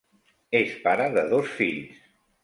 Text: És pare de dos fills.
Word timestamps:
És 0.59 0.71
pare 0.85 1.05
de 1.17 1.23
dos 1.33 1.51
fills. 1.59 2.01